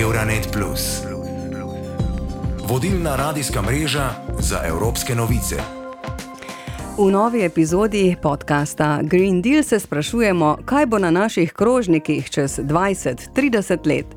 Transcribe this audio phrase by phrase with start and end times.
[0.00, 0.58] Euronet.
[2.68, 5.56] Vodilna radijska mreža za evropske novice.
[6.98, 13.86] V novi epizodi podcasta Green Deal se sprašujemo, kaj bo na naših krožnikih čez 20-30
[13.86, 14.15] let.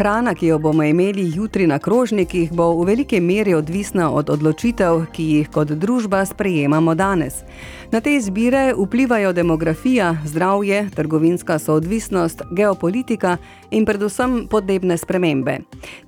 [0.00, 5.02] Hrana, ki jo bomo imeli jutri na krožnikih, bo v veliki meri odvisna od odločitev,
[5.12, 7.42] ki jih kot družba sprejemamo danes.
[7.92, 13.36] Na te izbire vplivajo demografija, zdravje, trgovinska soodvisnost, geopolitika
[13.70, 15.58] in predvsem podnebne spremembe.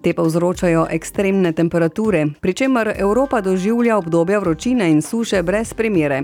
[0.00, 6.22] Te pa vzročajo ekstremne temperature, pri čemer Evropa doživlja obdobja vročine in suše brez primere,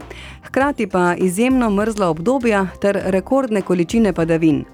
[0.48, 4.64] hkrati pa izjemno mrzla obdobja ter rekordne količine padavin.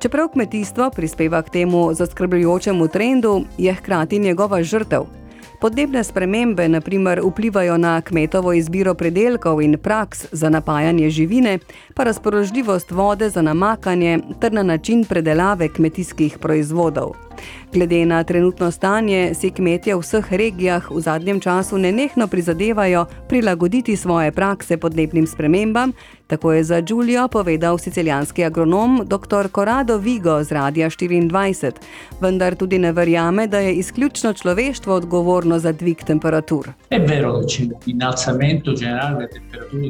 [0.00, 5.02] Čeprav kmetijstvo prispeva k temu zaskrbljujočemu trendu, je hkrati njegova žrtev.
[5.60, 11.58] Podnebne spremembe naprimer vplivajo na kmetovo izbiro predelkov in praks za napajanje živine,
[11.94, 17.29] pa razpoložljivost vode za namakanje ter na način predelave kmetijskih proizvodov.
[17.72, 23.96] Glede na trenutno stanje si kmetje v vseh regijah v zadnjem času nenehno prizadevajo prilagoditi
[23.96, 25.92] svoje prakse podnebnim spremembam,
[26.26, 29.48] tako je za Giulio povedal sicilijanski agronom dr.
[29.54, 31.72] Corrado Vigo z Radia 24,
[32.20, 36.68] vendar tudi ne verjame, da je izključno človeštvo odgovorno za dvig temperatur.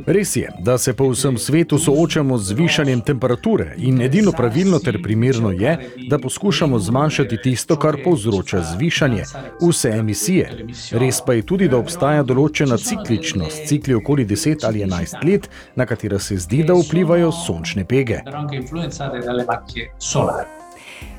[0.06, 5.02] Res je, da se po vsem svetu soočamo z višanjem temperature in edino pravilno ter
[5.02, 9.24] primerno je, da poskušamo zmanjšati tisto, kar povzroča zvišanje,
[9.60, 10.66] vse emisije.
[10.92, 15.86] Res pa je tudi, da obstaja določena cikličnost, cikli okoli 10 ali 11 let, na
[15.86, 18.22] katera se zdi, da vplivajo sončne pege.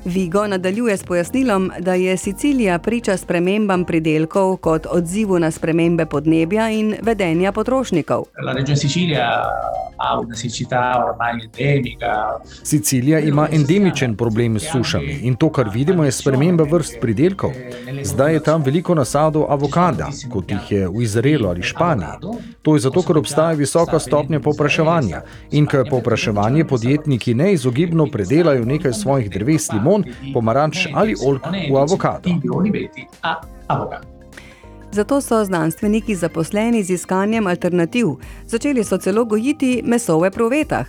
[0.04, 6.70] Vigo nadaljuje s pojasnilom, da je Sicilija priča spremembam pridelkov kot odzivu na spremembe podnebja
[6.70, 8.24] in vedenja potrošnikov.
[12.62, 17.50] Sicilija ima endemičen problem s sušami in to, kar vidimo, je sprememba vrst pridelkov.
[18.02, 21.92] Zdaj je tam veliko nasadov avokada, kot jih je v Izraelu ali Španiji.
[22.62, 28.92] To je zato, ker obstaja visoka stopnja popraševanja in ker popraševanje podjetniki neizogibno predelajo nekaj
[28.92, 32.30] svojih dreves limon, pomaranč ali olk v avokado.
[34.92, 38.06] Zato so znanstveniki zaposleni z iskanjem alternativ.
[38.46, 40.86] Začeli so celo gojiti meso v provetah.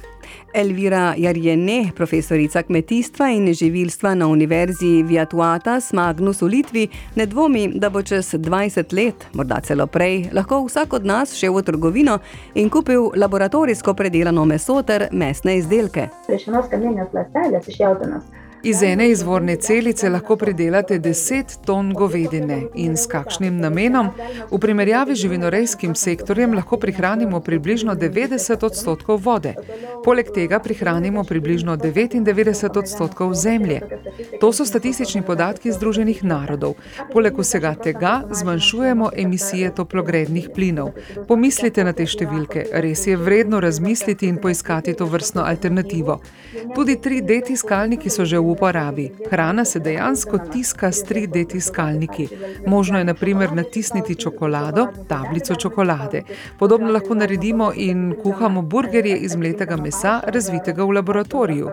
[0.54, 7.90] Elvira Jarjene, profesorica kmetijstva in živilstva na Univerzi Viatuatas Magnus v Litvi, ne dvomi, da
[7.90, 12.20] bo čez 20 let, morda celo prej, lahko vsak od nas šel v trgovino
[12.56, 16.10] in kupil laboratorijsko predelano meso ter mesne izdelke.
[18.66, 24.08] Iz ene izvorne celice lahko pridelate 10 ton govedine in s kakšnim namenom?
[24.52, 29.54] V primerjavi z živinorejskim sektorjem lahko prihranimo približno 90 odstotkov vode.
[30.06, 33.82] Poleg tega prihranimo približno 99 odstotkov zemlje.
[34.40, 36.76] To so statistični podatki Združenih narodov.
[37.14, 40.94] Poleg vsega tega zmanjšujemo emisije toplogrednih plinov.
[41.28, 46.22] Pomislite na te številke, res je vredno razmisliti in poiskati to vrstno alternativo.
[46.76, 49.10] Tudi 3D tiskalniki so že v uporabi.
[49.30, 52.28] Hrana se dejansko tiska s 3D tiskalniki.
[52.68, 56.24] Možno je naprimer natisniti čokolado, tablico čokolade.
[56.60, 61.70] Podobno lahko naredimo in kuhamo burgerje iz mletega mesa, razvitega v laboratoriju.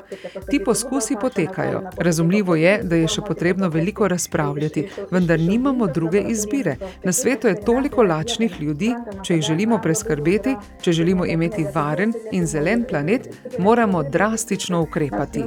[0.51, 1.83] Ti poskusi potekajo.
[1.99, 6.77] Razumljivo je, da je še potrebno veliko razpravljati, vendar nimamo druge izbire.
[7.05, 12.47] Na svetu je toliko lačnih ljudi, če jih želimo preskrbeti, če želimo imeti varen in
[12.47, 15.45] zelen planet, moramo drastično ukrepati.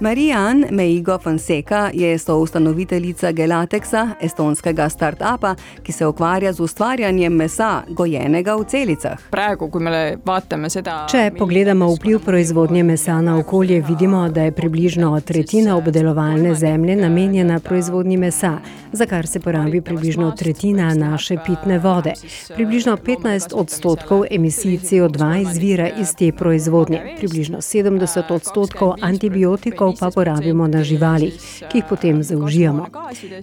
[0.00, 8.56] Marijan Meigo Fonseca je soustanoviteljica Gelatexa, estonskega start-upa, ki se ukvarja z ustvarjanjem mesa, gojenega
[8.56, 9.18] v celicah.
[11.10, 17.60] Če pogledamo vpliv proizvodnje mesa na okolje, vidimo, da je približno tretjina obdelovalne zemlje namenjena
[17.60, 18.58] proizvodnji mesa,
[18.92, 22.12] za kar se porabi približno tretjina naše pitne vode.
[22.54, 28.94] Približno 15 odstotkov emisij CO2 izvira iz te proizvodnje, približno 70 odstotkov
[29.26, 31.34] antibiotikov pa porabimo na živalih,
[31.68, 32.86] ki jih potem zaužijamo.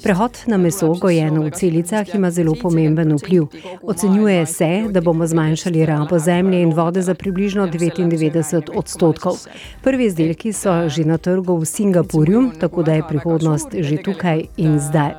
[0.04, 3.48] Prehod na meso gojeno v celicah ima zelo pomemben vpliv.
[3.82, 9.38] Ocenjuje se, da bomo zmanjšali rabo zemlje in vode za približno 99 odstotkov.
[9.84, 14.80] Prvi izdelki so že na trgu v Singapurju, tako da je prihodnost že tukaj in
[14.80, 15.12] zdaj.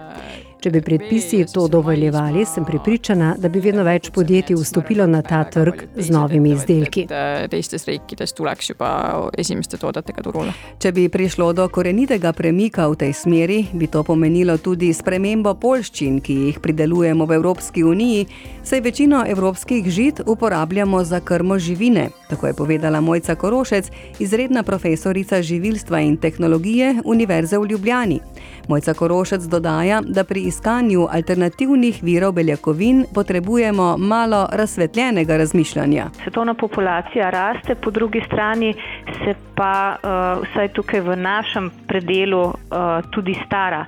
[0.65, 5.43] Če bi predpisi to dovoljevali, sem pripričana, da bi vedno več podjetij vstopilo na ta
[5.45, 7.05] trg z novimi izdelki.
[10.79, 16.23] Če bi prišlo do korenitega premika v tej smeri, bi to pomenilo tudi spremembo polščin,
[16.25, 18.25] ki jih pridelujemo v Evropski uniji,
[18.65, 22.09] saj večino evropskih žit uporabljamo za krmo živine.
[22.33, 28.21] Tako je povedala Mojca Korošec, izredna profesorica živilstva in tehnologije Univerze v Ljubljani.
[28.69, 36.05] Mojca Korošec dodaja, da pri iskanju alternativnih virov beljakovin potrebujemo malo razsvetljenega razmišljanja.
[36.23, 38.75] Svetovna populacija raste, po drugi strani
[39.25, 42.55] se pa uh, vsaj tukaj v našem predelu uh,
[43.11, 43.85] tudi stara.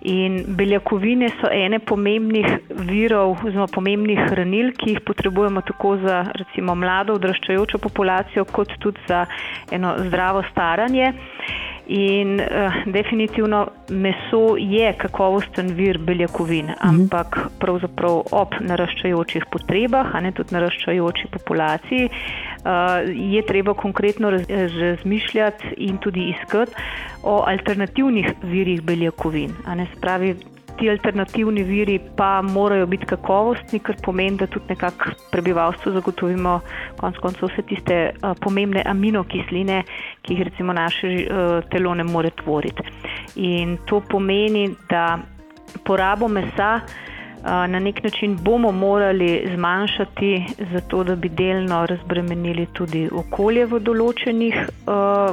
[0.00, 6.74] In beljakovine so ene pomembnih virov, oziroma pomembnih hranil, ki jih potrebujemo tako za recimo
[6.74, 9.26] mlado odraščajočo populacijo, kot tudi za
[9.70, 11.12] eno zdravo staranje.
[11.88, 16.88] In uh, definitivno meso je kakovosten vir beljakovin, mhm.
[16.88, 24.44] ampak pravzaprav ob naraščajočih potrebah, a ne tudi naraščajoči populaciji, uh, je treba konkretno raz,
[24.50, 26.76] razmišljati in tudi iskati
[27.22, 29.56] o alternativnih virih beljakovin.
[29.96, 30.34] Spravi,
[30.78, 36.60] ti alternativni viri pa morajo biti kakovostni, kar pomeni, da tudi nekako prebivalstvu zagotovimo
[37.00, 39.82] konec koncev vse tiste uh, pomembne aminokisline,
[40.22, 42.82] ki jih recimo naše uh, telo ne more tvoriti.
[43.36, 45.18] In to pomeni, da
[45.84, 46.90] porabo mesa uh,
[47.44, 54.58] na nek način bomo morali zmanjšati, zato da bi delno razbremenili tudi okolje v določenih,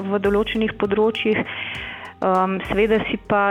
[0.09, 1.41] v določenih področjih.
[2.25, 3.41] Um, Sveda si pa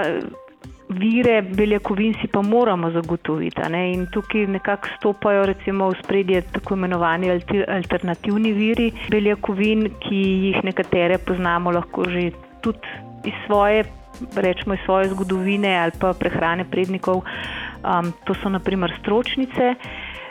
[0.99, 3.61] vire beljakovin si pa moramo zagotoviti.
[3.93, 7.31] In tukaj nekako stopajo recimo v spredje tako imenovani
[7.69, 12.31] alternativni viri beljakovin, ki jih nekatere poznamo lahko že
[12.61, 12.89] tudi
[13.25, 13.85] iz svoje,
[14.37, 17.23] rečemo iz svoje zgodovine ali pa prehrane prednikov.
[17.85, 19.75] Um, to so naprimer stročnice.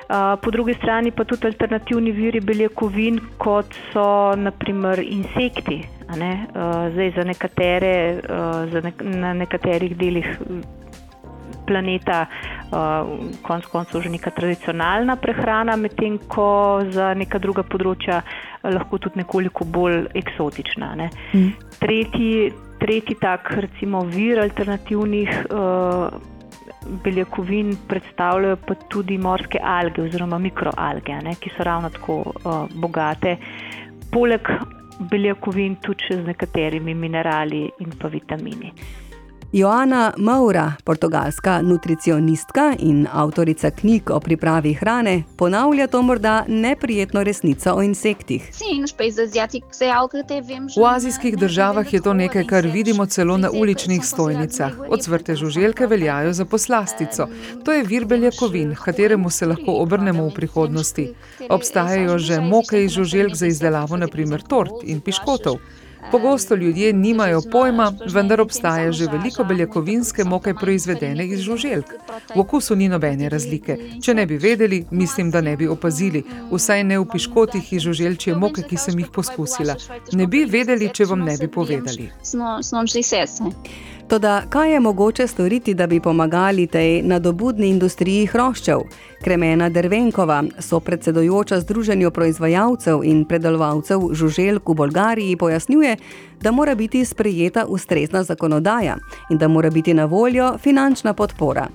[0.04, 5.84] Uh, po drugi strani pa tudi alternativni viri beljakovin, kot so naprimer insekti,
[6.16, 6.48] Ne?
[6.54, 7.96] Uh, zdaj, za nekatere,
[8.30, 10.28] uh, za nek na nekaterih delih
[11.68, 12.26] planeta,
[12.72, 13.12] uh,
[13.42, 18.22] konec koncev, že neka tradicionalna prehrana, medtem ko za neka druga področja
[18.64, 20.94] lahko tudi nekoliko bolj eksotična.
[21.00, 21.10] Ne?
[21.34, 21.54] Mm.
[21.80, 22.52] Tretji,
[22.84, 25.44] tretji tak, recimo, vir alternativnih.
[26.84, 33.38] Beljakovin predstavljajo pa tudi morske alge oziroma mikroalge, ne, ki so ravno tako uh, bogate.
[34.12, 34.52] Poleg
[35.00, 38.74] beljakovin tudi z nekaterimi minerali in pa vitamini.
[39.54, 47.74] Joana Maura, portugalska nutricionistka in avtorica knjig o pripravi hrane, ponavlja to morda neprijetno resnico
[47.74, 48.50] o insektih.
[50.78, 54.74] V azijskih državah je to nekaj, kar vidimo celo na uličnih stojnicah.
[54.90, 57.28] Odsvrte žuželke veljajo za poslastico.
[57.66, 61.08] To je vir beljakovin, kateremu se lahko obrnemo v prihodnosti.
[61.50, 65.58] Obstajajo že moke iz žuželk za izdelavo naprimer tort in piškotov.
[66.12, 71.94] Pogosto ljudje nimajo pojma, vendar obstaja že veliko beljakovinske moke proizvedene iz žuželk.
[72.36, 73.78] V okusu ni nobene razlike.
[74.04, 78.36] Če ne bi vedeli, mislim, da ne bi opazili, vsaj ne v piškotih iz žuželčje
[78.36, 79.76] moke, ki sem jih poskusila.
[80.14, 82.10] Ne bi vedeli, če vam ne bi povedali.
[84.14, 88.84] Toda kaj je mogoče storiti, da bi pomagali tej nadobudni industriji hroščev?
[89.24, 95.96] Kremena Dervenkova, so predsedojoča Združenju proizvajalcev in predelovalcev žuželk v Bolgariji, pojasnjuje,
[96.44, 98.96] da mora biti sprejeta ustrezna zakonodaja
[99.30, 101.68] in da mora biti na voljo finančna podpora.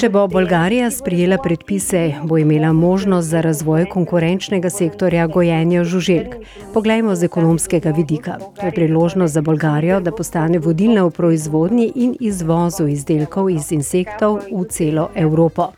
[0.00, 6.36] Če bo Bolgarija sprijela predpise, bo imela možnost za razvoj konkurenčnega sektorja gojenja žuželk.
[6.74, 8.38] Poglejmo z ekonomskega vidika.
[8.60, 14.40] To je priložnost za Bolgarijo, da postane vodilna v proizvodnji in izvozu izdelkov iz insektov
[14.52, 15.72] v celo Evropo.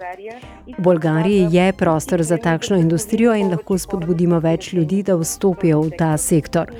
[0.78, 5.90] V Bolgariji je prostor za takšno industrijo in lahko spodbudimo več ljudi, da vstopijo v
[5.98, 6.70] ta sektor.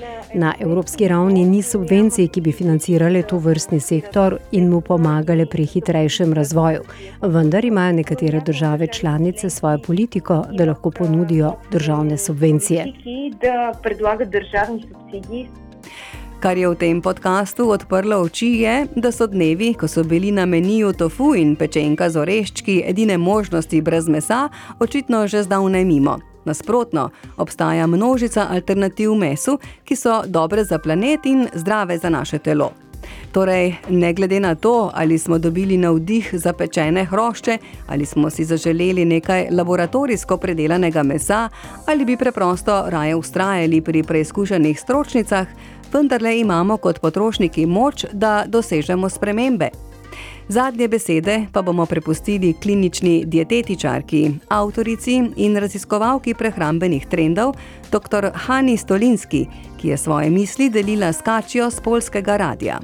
[0.44, 5.64] Na evropski ravni ni subvencij, ki bi financirale to vrstni sektor in mu pomagale pri
[5.64, 6.82] hitrejšem razvoju.
[7.22, 12.84] Vendar imajo nekatere države članice svojo politiko, da lahko ponudijo državne subvencije.
[16.40, 20.46] Kar je v tem podkastu odprlo oči, je, da so dnevi, ko so bili na
[20.46, 24.48] meniju tofu in pečenka z oreščki edine možnosti brez mesa,
[24.80, 26.34] očitno že zdavnaj mimo.
[26.44, 32.72] Nasprotno, obstaja množica alternativ mesu, ki so dobre za planet in zdrave za naše telo.
[33.32, 38.44] Torej, ne glede na to, ali smo dobili navdih za pečene hrošče, ali smo si
[38.44, 41.48] zaželeli nekaj laboratorijsko predelanega mesa,
[41.86, 45.46] ali bi preprosto raje ustrajali pri preizkušenih stročnicah,
[45.92, 49.68] vendarle imamo kot potrošniki moč, da dosežemo spremembe.
[50.48, 57.54] Zadnje besede pa bomo prepustili klinični dietetičarki, avtorici in raziskovalki prehrambenih trendov,
[57.92, 58.30] dr.
[58.34, 59.46] Hani Stolinski,
[59.80, 62.80] ki je svoje misli delila s Kačijo z polskega radia.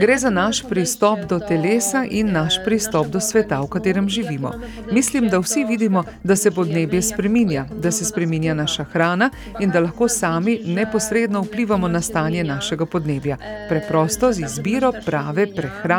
[0.00, 4.52] Gre za naš pristop do telesa in naš pristop do sveta, v katerem živimo.
[4.92, 9.30] Mislim, da vsi vidimo, da se podnebje spreminja, da se spreminja naša hrana
[9.60, 13.36] in da lahko sami neposredno vplivamo na stanje našega podnebja.
[13.68, 15.93] Preprosto z izbiro prave prehrane.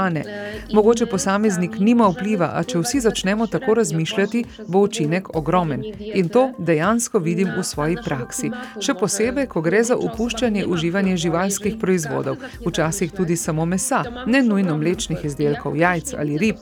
[0.74, 5.84] Mogoče posameznik nima vpliva, a če vsi začnemo tako razmišljati, bo učinek ogromen.
[6.00, 8.52] In to dejansko vidim v svoji praksi.
[8.82, 14.78] Še posebej, ko gre za upuščanje uživanja živalskih proizvodov, včasih tudi samo mesa, ne nujno
[14.78, 16.62] mlečnih izdelkov, jajc ali rib.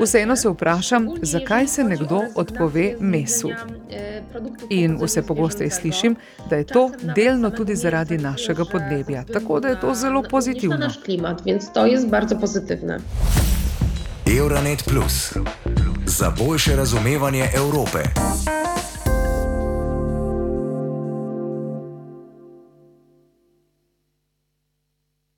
[0.00, 3.50] Vseeno se vprašam, zakaj se nekdo odpove mesu.
[4.70, 6.16] In vse pogosteje slišim,
[6.50, 9.24] da je to delno tudi zaradi našega podnebja.
[9.32, 10.90] Tako da je to zelo pozitivno.
[14.38, 15.32] Euronet Plus
[16.06, 17.98] za boljše razumevanje Evrope.